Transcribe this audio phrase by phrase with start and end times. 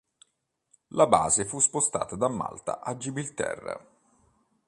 [0.95, 3.85] La base fu spostata da Malta a Gibilterra.